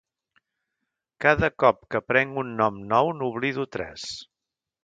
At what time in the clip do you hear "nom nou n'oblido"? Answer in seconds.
2.63-3.71